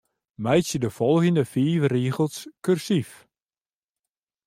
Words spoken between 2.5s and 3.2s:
kursyf.